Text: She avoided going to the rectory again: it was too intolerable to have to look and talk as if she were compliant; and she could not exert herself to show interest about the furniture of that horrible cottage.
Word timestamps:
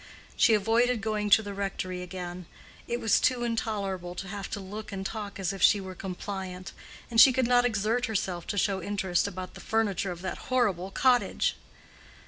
She 0.35 0.55
avoided 0.55 0.99
going 0.99 1.29
to 1.29 1.43
the 1.43 1.53
rectory 1.53 2.01
again: 2.01 2.47
it 2.87 2.99
was 2.99 3.19
too 3.19 3.43
intolerable 3.43 4.15
to 4.15 4.27
have 4.29 4.49
to 4.49 4.59
look 4.59 4.91
and 4.91 5.05
talk 5.05 5.39
as 5.39 5.53
if 5.53 5.61
she 5.61 5.79
were 5.79 5.93
compliant; 5.93 6.71
and 7.11 7.21
she 7.21 7.31
could 7.31 7.45
not 7.45 7.65
exert 7.65 8.07
herself 8.07 8.47
to 8.47 8.57
show 8.57 8.81
interest 8.81 9.27
about 9.27 9.53
the 9.53 9.61
furniture 9.61 10.09
of 10.09 10.23
that 10.23 10.39
horrible 10.49 10.89
cottage. 10.89 11.55